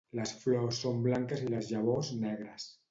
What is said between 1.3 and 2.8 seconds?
i les llavors negres.